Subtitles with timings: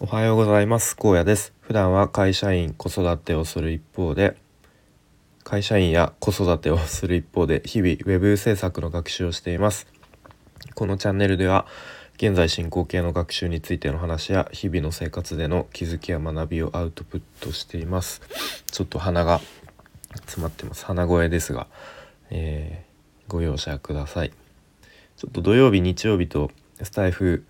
[0.00, 0.94] おはようございます。
[0.94, 1.52] 高野です。
[1.60, 4.36] 普段は会社員子育てをする一方で
[5.42, 9.88] 会社員や子育てをする一方で日々ウェブ制作の学習をしています。
[10.76, 11.66] このチャンネルでは
[12.14, 18.22] 現在進行形の学習についての話や日々の生活での気づきや学びをアウトプットしています。
[18.70, 19.40] ちょっと鼻が
[20.14, 20.84] 詰まってます。
[20.84, 21.66] 鼻声ですが、
[22.30, 24.30] えー、ご容赦ください。
[25.16, 26.52] ちょっと土曜日日曜日と
[26.84, 27.44] スタイフ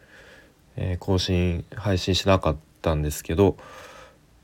[0.80, 3.56] えー、更新配信しなかったんですけど、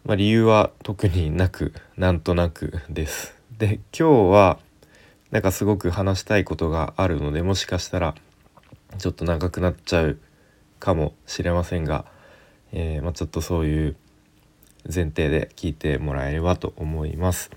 [0.05, 3.37] まあ、理由は特になくなんとなくです。
[3.57, 4.59] で今日は
[5.31, 8.17] なんかすごく話したいことがあるのでもしかしたら
[8.99, 10.19] ちょっと長くなっちゃう
[10.81, 12.05] かもしれませんが、
[12.73, 13.97] えー、まあ、ちょっとそういう
[14.93, 17.51] 前提で聞いてもらえればと思います。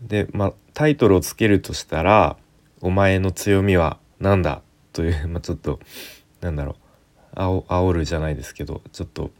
[0.00, 2.36] で、まあ、タイトルをつけるとしたら
[2.82, 4.60] 「お前の強みは何だ?」
[4.92, 5.78] という、まあ、ちょっと
[6.40, 6.76] なんだろう
[7.34, 9.30] 煽るじゃないですけどちょっと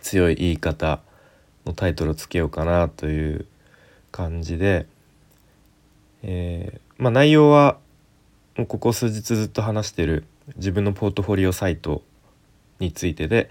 [0.00, 1.00] 強い言い方
[1.66, 3.46] のタイトルをつけようかなという
[4.10, 4.86] 感じで、
[6.22, 7.78] えー、まあ、内容は
[8.56, 10.24] もうここ数日ずっと話してる
[10.56, 12.02] 自分のポートフォリオサイト
[12.78, 13.50] についてで、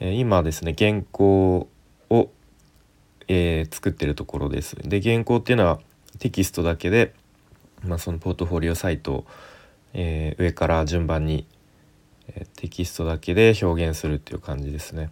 [0.00, 1.68] えー、今ですね原稿
[2.10, 2.30] を、
[3.28, 4.76] えー、作ってるところです。
[4.76, 5.80] で原稿っていうのは
[6.18, 7.12] テキストだけで、
[7.84, 9.26] まあ、そのポートフォリオサイトを、
[9.94, 11.46] え上から順番に
[12.56, 15.10] テキストだけで表現するっていう感じですね。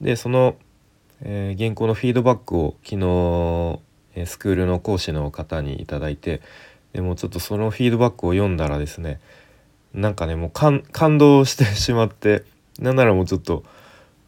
[0.00, 0.56] でその、
[1.22, 3.80] えー、原稿のフィードバックを昨日、
[4.14, 6.40] えスクールの講師の方に頂いて
[6.92, 9.20] でもちょっとそのフィードバックを読んだらですね
[9.92, 12.44] なんかねもう感動してしまって
[12.78, 13.64] なんならもうちょっと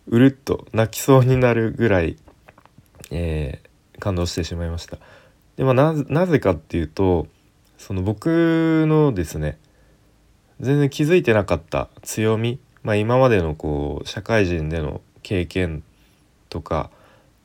[0.07, 2.17] うるっと泣きそうになるぐらい、
[3.11, 4.99] えー、感動してしまいました。
[5.57, 7.27] でまあ、なぜかっていうと
[7.77, 9.59] その僕のですね
[10.61, 15.83] 全然気づいてなかった強み、まあ、今までのこう社会人での経験
[16.49, 16.91] とか、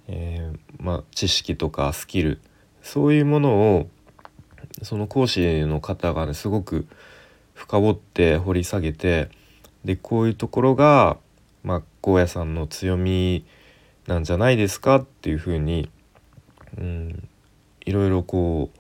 [0.08, 2.42] えー、まあ、知識とかスキル
[2.84, 3.90] そういうものを
[4.84, 6.88] その講師の方がねすごく
[7.54, 9.30] 深掘って掘り下げて
[9.86, 11.18] でこういうところが、
[11.64, 13.46] まあ、高野さんの強み
[14.08, 14.98] なんじゃないですか？
[14.98, 15.90] っていうふうに、
[16.78, 17.30] うん、
[17.86, 18.80] いろいろこう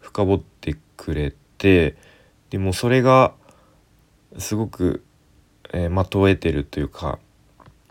[0.00, 1.96] 深掘ってくれて
[2.50, 3.34] でもそれが
[4.38, 5.04] すごく、
[5.72, 7.18] えー、的を得てるというか、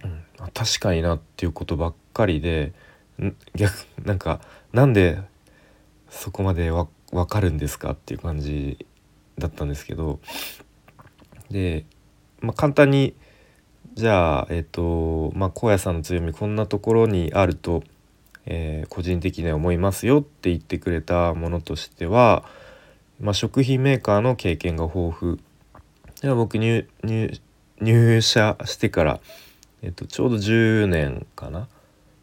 [0.04, 0.24] うん、
[0.54, 2.74] 確かになっていうことばっかりで
[3.56, 3.74] 逆
[4.04, 5.20] なんかなんで
[6.10, 8.86] そこまでわ分かるんですかっていう感じ
[9.38, 10.20] だったんですけど
[11.50, 11.86] で、
[12.42, 13.14] まあ、簡単に
[13.94, 17.84] じゃあえっ、ー、とまあ荒野さんの強みこんなところにあると、
[18.46, 22.44] えー、個人的には思いますよって言ってくれたものとしては、
[23.20, 25.40] まあ、食品メーカーの経験が豊富
[26.24, 26.88] では僕入
[27.82, 29.20] 入社してから、
[29.82, 31.68] えっと、ちょうど10年かな、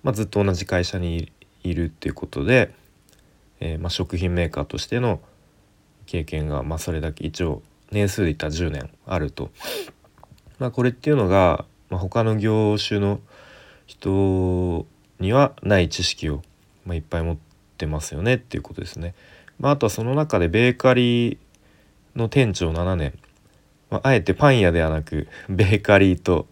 [0.03, 1.31] まあ、ずっと同じ会社に
[1.63, 2.75] いるっていうことで、
[3.61, 5.21] えー、まあ、食品メーカーとしての
[6.07, 7.63] 経験が、まあ、それだけ一応
[7.93, 9.51] 年数で言ったら10年あると。
[10.59, 13.21] まあ、これっていうのが、まあ、他の業種の
[13.85, 14.87] 人
[15.19, 16.41] にはない知識を、
[16.87, 17.37] まあ、いっぱい持っ
[17.77, 19.15] てますよねっていうことですね。
[19.59, 21.39] まあ、あとはその中でベーカリー
[22.17, 23.13] の店長7年
[23.91, 26.47] まあ、あえてパン屋ではなくベーカリーと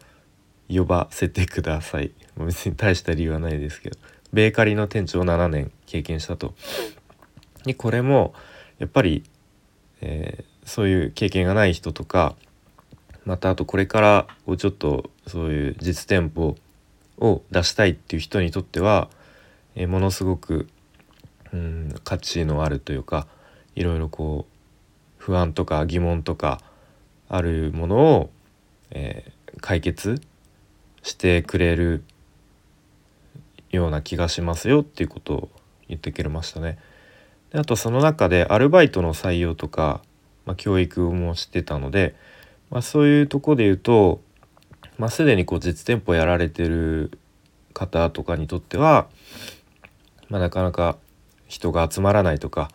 [0.69, 2.13] 呼ばせてください。
[2.37, 3.99] 別に大した理由はないですけど。
[4.33, 6.55] ベーカリーの店長を7年経験したと。
[7.65, 8.35] でこれも
[8.79, 9.25] やっぱり、
[10.01, 12.37] えー、そういう経験がない人とか
[13.25, 16.57] またあとこれからこうちょっとそういう実店舗
[17.19, 19.11] を出したいっていう人にとっては、
[19.75, 20.69] えー、ものすごく、
[21.53, 23.27] うん、価値のあるというか
[23.75, 24.55] いろいろこう
[25.19, 26.61] 不安とか疑問とか
[27.29, 28.31] あるものを、
[28.91, 30.21] えー、解決
[31.03, 32.03] してくれる
[33.71, 35.49] ような気がしますよっていうことを
[35.89, 36.79] 言ってくれましたね。
[37.51, 40.03] であとその中でアルバイトの採用とか、
[40.45, 42.15] まあ、教育もしてたので、
[42.71, 44.21] まあ、そういうとこで言うと、
[44.99, 47.19] まあ、すでにこう実店舗やられてる
[47.73, 49.09] 方とかにとっては、
[50.29, 50.97] まあ、なかなか
[51.47, 52.71] 人が集まらないとか、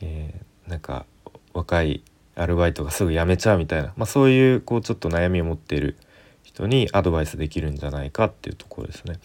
[0.00, 1.04] えー、なんか
[1.52, 2.02] 若い
[2.36, 5.96] アルバイトがすぐ辞めちゃうみたいな、まあ、そういうこうちょっと悩みを持っている
[6.42, 9.18] 人にアドバイスできるんじゃないかっていうところですね。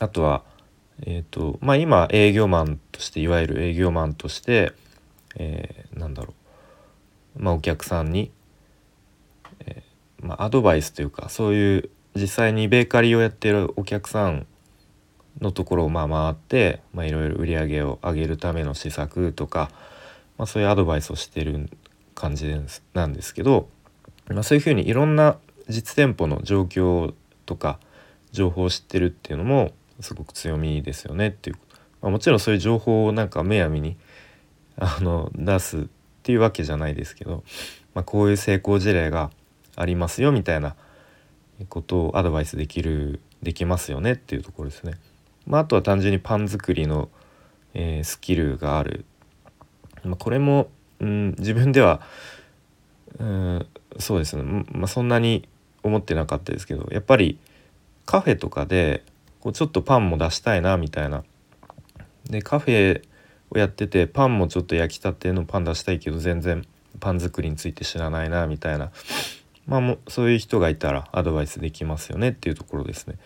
[0.00, 0.42] あとは、
[1.02, 4.72] えーとまあ、今営業マンとしていわゆる営業マンとして、
[5.36, 6.34] えー、なんだろ
[7.36, 8.32] う、まあ、お客さんに、
[9.60, 14.46] えー、まあ、アドバイスというかそういう実際にベーカリーをやってるお客さん
[15.40, 19.70] のところをまあ回っていろいろ売り上げを上げるための施策とか
[20.38, 21.68] まあ、そういうアドバイスをしてる
[22.14, 22.54] 感じ
[22.94, 23.68] なんですけど、
[24.28, 25.36] まあ、そういうふうにいろんな
[25.68, 27.12] 実店舗の状況
[27.44, 27.78] とか
[28.32, 31.56] 情報を知ってるっていうのもすごく強みですよねっていう、
[32.00, 33.96] まあ、もちろんそういう情報をなんかむやみに
[34.76, 35.82] あの出すっ
[36.22, 37.42] ていうわけじゃないですけど、
[37.94, 39.30] まあ、こういう成功事例が
[39.76, 40.76] ありますよみたいな
[41.68, 44.94] ことをアドバイスできるできますよねっていうところですね。
[45.46, 47.08] まあ、あとは単純にパン作りの、
[47.74, 49.04] えー、スキルがある、
[50.08, 50.68] まあ、これも、
[51.00, 52.00] うん、自分では、
[53.18, 53.66] うん、
[53.98, 55.48] そうですね、まあ、そんなに
[55.82, 57.38] 思ってなかったですけどやっぱり
[58.06, 59.04] カフェとかで
[59.40, 61.24] こうちょっとパンも出したいなみたいな。
[62.24, 63.02] でカフェ
[63.50, 66.66] をやっててパンもちょっと焼きたてのパン出したいけど全然
[67.00, 68.90] パン作りについて知らないなみたいな
[69.66, 73.16] まあもそういう人がいたらアドバイスできますよねっていうところですね。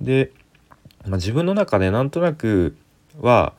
[0.00, 0.32] で、
[1.06, 2.76] まあ、自分の中でなんとなく
[3.20, 3.52] は、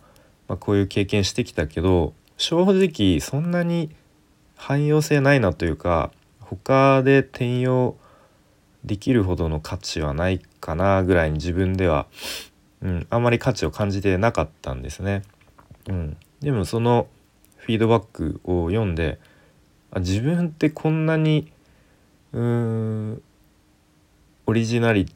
[0.48, 3.90] まあ、こういう経験してきたけど正直そんなに
[4.56, 6.10] 汎用性ないなというか
[6.40, 7.98] 他で転用
[8.86, 12.08] できるほどの価値はないかなぐらいに自分では、
[12.82, 15.24] うん、あまり価値を感じてなかったんですね。
[15.90, 17.08] うん、でもその
[17.58, 19.20] フィードバックを読んで
[19.92, 21.52] あ自分ってこんなに
[22.32, 23.22] うん
[24.46, 25.08] オリジナリ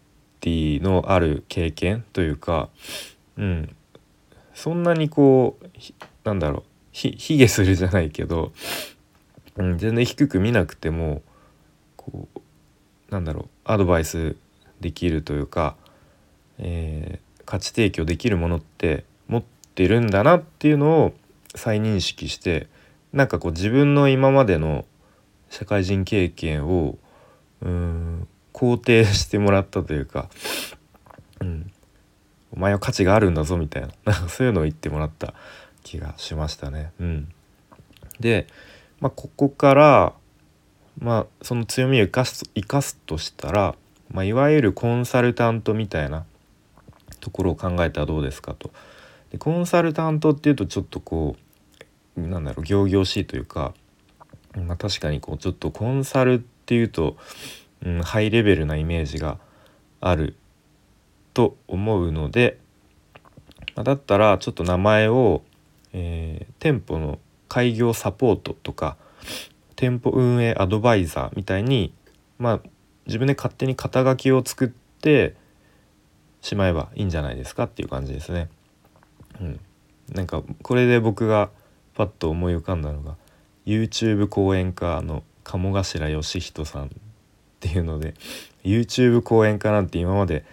[0.42, 2.68] ティのある経験というか、
[3.38, 3.74] うん、
[4.54, 5.68] そんなにこう
[6.25, 6.73] なんだろう。
[6.94, 8.54] ひ卑下するじゃないけど、
[9.57, 11.22] うん、全然低く見なくても
[11.98, 12.40] こう
[13.12, 14.38] なんだろうアドバイス
[14.80, 15.75] できるというか、
[16.60, 19.44] えー、価値提供できるものって持っ
[19.75, 21.13] てるんだなっていうのを
[21.56, 22.68] 再認識して
[23.12, 24.86] なんかこう自分の今までの
[25.50, 26.98] 社会人経験を
[27.62, 30.30] うん肯定してもらったというか、
[31.42, 31.72] うん、
[32.56, 35.34] お前は価値があるんだぞみたいなそういうのを言ってもらった
[35.83, 36.91] 気がしましたね。
[37.00, 37.31] うん、
[38.19, 38.47] で、
[39.00, 40.13] まあ、ここから
[41.00, 43.75] まあその強みを生かす生かすとしたら、
[44.12, 46.25] まあ、いわゆるコンサルタントみたいな
[47.19, 48.71] ところを考えたらどうですかと。
[49.31, 51.35] でコンサルタントっていうとちょっとこ
[52.18, 53.74] うなんだろう仰々しいというか、
[54.56, 57.18] まあ、確かにこうちょっとコンサルっていうと、
[57.83, 59.39] うん、ハイレベルなイメージが
[60.00, 60.36] ある
[61.33, 62.59] と思うので、
[63.75, 65.41] まあ、だったらちょっと名前を、
[65.94, 68.98] えー、店舗の開業サポートとか
[69.75, 71.94] 店舗運営アドバイザーみたいに
[72.38, 72.62] まあ
[73.06, 75.36] 自分で勝手に肩書きを作って
[76.42, 78.50] しまえばいいんじゃないですかっていう感じですね。
[79.40, 79.60] うん、
[80.13, 81.50] なんかこれで僕が
[81.94, 83.16] パッと思い浮かんだのが
[83.66, 86.89] YouTube 講演家の鴨頭義人さんっ
[87.60, 88.13] ていうので
[88.63, 90.46] YouTube 講演家なんて今まで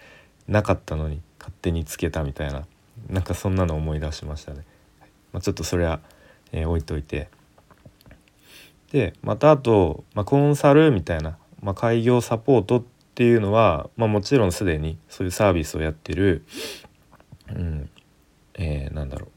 [0.46, 2.66] なかったのに勝手につけたみたいな
[3.08, 4.64] なんかそんなの思い出しましたね。
[5.32, 6.00] まあ、ちょっとそれは、
[6.52, 7.28] えー、置いといて
[8.92, 12.84] でまたあと、まあ、コンサルみたいな、まあ、開業サポートっ
[13.14, 16.44] ていうのは、まあ、もちろんすでにそういうサービスをやってる、
[17.48, 17.90] うん
[18.54, 19.28] えー、なんだろ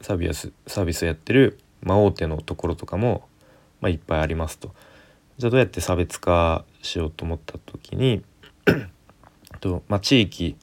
[0.00, 3.28] うサービスサービスをやってる、まあ、大手のところとかも、
[3.80, 4.74] まあ、いっぱいありますと。
[5.36, 8.24] じゃあどうやって差別化しようと思った時に
[9.60, 10.56] と、まあ、地域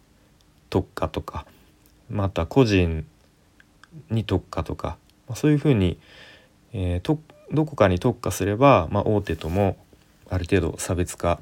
[0.69, 1.45] 特化とか、
[2.09, 3.05] まあ、あとは個人
[4.09, 4.97] に特化とか、
[5.27, 5.97] まあ、そういうふうに、
[6.73, 7.21] えー、特
[7.51, 9.77] どこかに特化すれば、まあ、大手とも
[10.29, 11.39] ある程度差別化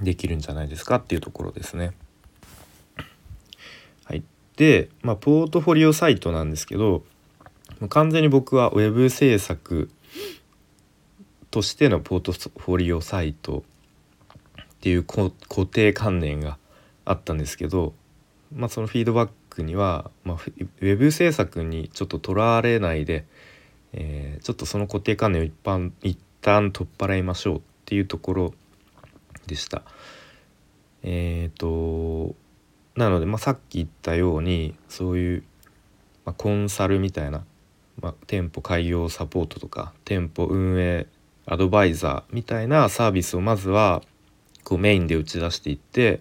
[0.00, 1.92] できるんじゃないですかっていうところですね。
[4.04, 4.22] はい、
[4.56, 7.02] で、まあ、ポートフォリオサイトなんですけど
[7.88, 9.90] 完全に僕は web 制作
[11.50, 13.64] としてのポートフォリオサイト
[14.60, 15.30] っていう固
[15.66, 16.58] 定観念が
[17.04, 17.94] あったんですけど、
[18.54, 23.26] まあ、そのフィードバックには、まあ、ウェブ制作にちょっととらわれないで
[23.92, 28.54] えー、ちょっとその固定観念を一般一旦取っ払いましょうっていうところ
[29.46, 29.82] でした。
[31.02, 32.34] えっ、ー、と
[32.96, 35.44] なので、まあ、さっき言ったようにそういう、
[36.24, 37.44] まあ、コンサルみたいな、
[38.00, 41.06] まあ、店舗開業サポートとか店舗運営
[41.46, 44.02] アドバイザーみたいなサービスをまずは
[44.64, 46.20] こうメインで打ち出していって、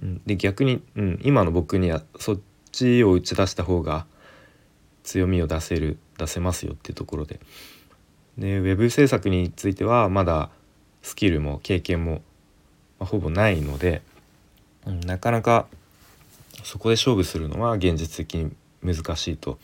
[0.00, 4.06] うん、で逆に、うん、今の僕にはそっちを打ち出した方が
[5.02, 7.40] 強みを出せる出せますよっていうところで。
[8.38, 10.50] でウェブ制作についてはまだ
[11.02, 12.22] スキルも経験も、
[12.98, 14.00] まあ、ほぼないので、
[14.86, 15.66] うん、なかなか
[16.64, 19.58] そこで勝負するのは現実的に難しいと。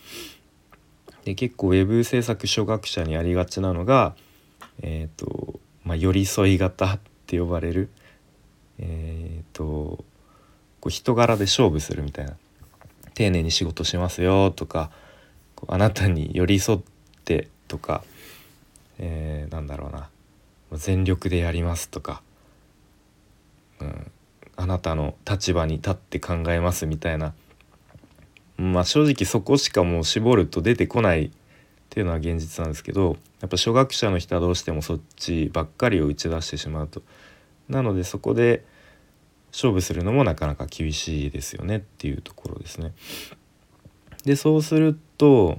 [1.25, 4.15] で結構ウェブ制作初学者にありがちなのが、
[4.81, 7.91] えーとまあ、寄り添い型って呼ばれる、
[8.79, 10.05] えーと、
[10.81, 12.37] こう人柄で勝負するみたいな。
[13.15, 14.93] 丁寧に仕事しますよとか
[15.67, 16.81] あなたに寄り添っ
[17.25, 18.05] てとか、
[18.99, 20.09] えー、なんだろうな。
[20.73, 22.23] 全力でやりますとか、
[23.81, 24.11] うん、
[24.57, 27.35] あなたの立場に立って考えますみたいな。
[28.57, 31.31] まあ正直そこしかもう絞ると出てこないっ
[31.91, 37.03] ていうのは現実なんですけどやっぱ初学者の人はどうしてもそっちばっかりを打ち出してしまうと。
[37.69, 38.65] なのでそこで
[39.53, 42.93] 勝負するのもなかなか厳しいですよねっていうところですね。
[44.25, 45.59] でそうすると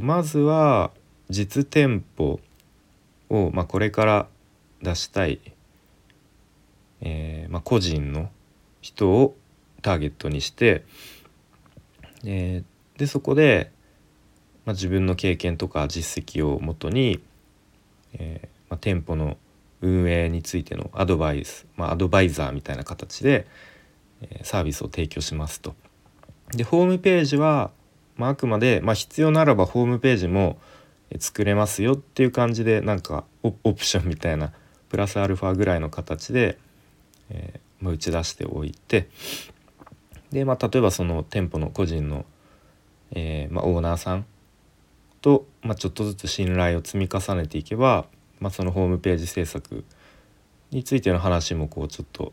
[0.00, 0.90] まずは
[1.30, 2.40] 実店舗
[3.30, 4.28] を、まあ、これから
[4.82, 5.40] 出したい、
[7.00, 8.30] えー、まあ、個人の
[8.80, 9.36] 人を
[9.82, 10.84] ターゲットにして、
[12.24, 13.70] えー、でそこで、
[14.64, 17.20] まあ、自分の経験とか実績をもとに、
[18.12, 19.36] えー、ま店舗の
[19.84, 23.46] 運営についてのアドバイス、まあアドバイザーみたいな形で、
[24.42, 25.74] サービスを提供しますと。
[26.52, 27.70] でホームページは、
[28.16, 30.58] まあ、くまで、まあ、必要ならばホームページも
[31.18, 34.52] 作れますよっていう感じでなんかオプションみたいな
[34.88, 36.58] プラスアルファぐらいの形で、
[37.30, 39.08] えー、まあ、打ち出しておいて
[40.30, 42.24] で、まあ、例えばその店舗の個人の、
[43.12, 44.26] えー、まあ、オーナーさん
[45.20, 48.06] と、まあ、ちょっとずつ信頼を積み重ねていけば、
[48.40, 49.84] まあ、そのホームページ制作
[50.70, 52.32] についての話もこうちょっと、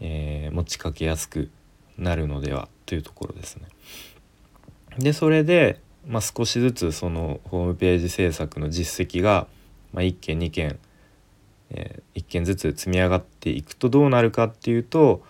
[0.00, 1.50] えー、持ちかけやすく
[1.96, 3.66] なるのではというところですね。
[4.98, 9.46] でそれで、まあ、少しずつそのホームページ制作の実績が、
[9.92, 10.78] まあ、1件2件、
[11.70, 15.22] えー、1件ずつ積み上がっていくとどうなるかっていうと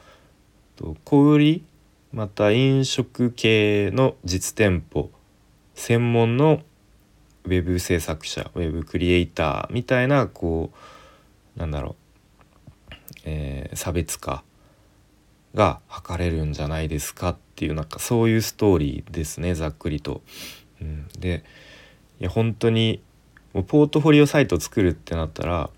[1.05, 1.65] 小売り
[2.13, 5.11] また飲食系の実店舗
[5.75, 6.63] 専門の
[7.49, 10.71] ウェブ制作者ウェブクリエイターみたいなこ
[11.57, 11.97] うなんだろ
[12.91, 14.45] う、えー、差別化
[15.55, 20.21] が図れるんじゃないですかっていうなんかそういうストーリーですねざっくりと。
[20.83, 21.43] うん、で
[22.21, 23.03] いや本当に
[23.55, 25.71] もうポートフォリオサイト作るってなったら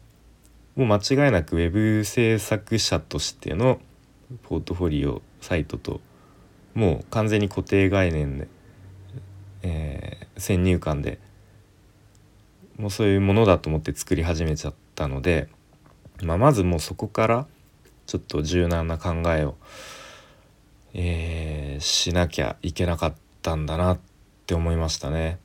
[0.74, 0.96] もう間
[1.26, 3.80] 違いなく web 制作者としての
[4.42, 6.00] ポートフォリオサイトと
[6.74, 8.48] もう完全に固定概念で、
[9.62, 11.18] えー、先入観で
[12.80, 15.48] もうそういうものだと思って作り始めちゃったので、
[16.22, 17.46] まあ、まずもうそこから
[18.06, 19.56] ちょっと柔軟な考えを、
[20.94, 23.98] えー、しなきゃいけなかったんだなっ
[24.46, 25.38] て思いましたね。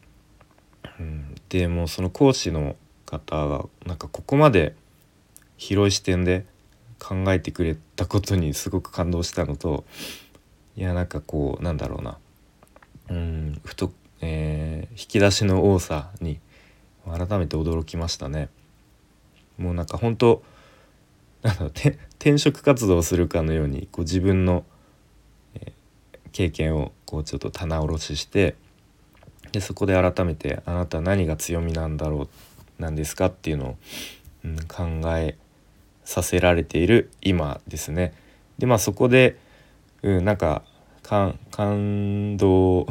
[0.98, 4.74] うん、でもうその講師の方がなんかここまで
[5.58, 6.46] 広い視点で
[7.00, 9.84] 考えてくれたことにすごく感動したのと
[10.78, 12.18] いやなんかこうなんだろうな
[13.10, 16.40] うんふと、えー、引き出しの多さに
[17.06, 18.50] 改めて驚きましたね。
[19.58, 20.44] もうなんか本当
[21.44, 24.66] なんだ転職活動をするかのようにこう自分の、
[25.54, 28.56] えー、経験をこうちょっと棚卸しして
[29.52, 32.28] でそこで改めてあなた何が強みなんだろ
[32.80, 33.78] うなんですかっていうのを、
[34.44, 35.38] うん、考え
[36.04, 38.14] させられている今ですね。
[38.58, 39.38] でまあそこで、
[40.02, 40.64] うん、なんか
[41.04, 42.88] 感動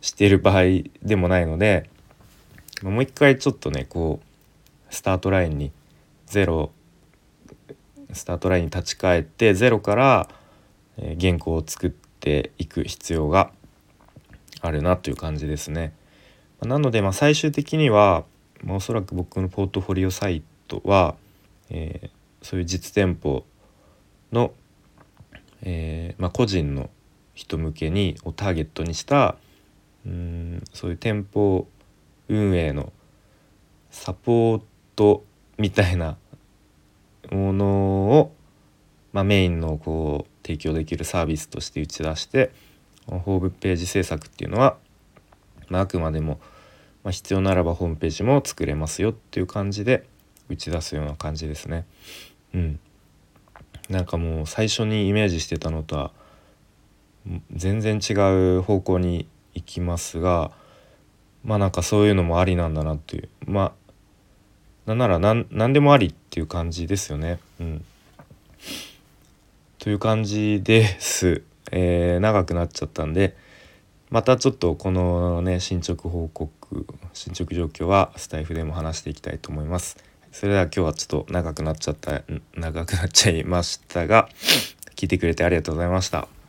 [0.00, 0.62] してる場合
[1.02, 1.90] でもないので
[2.82, 5.72] もう一回ちょっとねこうスタートラインに
[6.26, 6.70] ゼロ
[8.12, 10.28] スタートラインに立ち返ってゼロから、
[11.18, 13.50] 原稿を作っていく必要が
[14.60, 15.94] あるなという感じですね。
[16.60, 18.24] なのでまあ最終的には、
[18.62, 21.14] ま、おそらく僕のポートフォリオサイトは、
[21.70, 22.10] え、
[22.42, 23.46] そういう実店舗
[24.30, 24.52] の、
[25.62, 26.90] えまあ、個人の
[27.34, 29.36] 人向けにをターゲットにした
[30.04, 31.66] うんそういう店舗
[32.30, 32.92] 運営の
[33.90, 34.62] サポー
[34.94, 35.24] ト
[35.58, 36.16] みたいな
[37.30, 37.66] もの
[38.20, 38.32] を、
[39.12, 42.52] まあ、メインのこう提供できるサービスとして打ち出して
[43.06, 44.76] ホームページ制作っていうのは、
[45.68, 46.38] まあ、あくまでも、
[47.02, 50.06] まあ、必要ならばホームページも作れますよっていう感じで
[50.48, 51.84] 打ち出すような感じですね。
[52.54, 52.80] うん、
[53.88, 56.12] なんかもう最初にイメージしてたのとは
[57.52, 58.12] 全然違
[58.58, 60.52] う方向に行きますが
[61.44, 63.72] まあなんかそういうのもありなんだなっていうまあ
[64.86, 67.38] なんなら何何でもありっていう感じですよね。
[67.60, 67.84] うん、
[69.78, 71.42] という感じです。
[71.70, 73.36] えー、長くなっちゃったんで
[74.10, 79.96] またちょっとこのね進捗報告進捗状況はスタイフでも話していきたいと思います。
[80.32, 82.22] それでは今日はちょっと長くなっちゃった
[82.54, 84.28] 長くなっちゃいましたが
[84.96, 86.39] 聞いてくれてありがとうございました。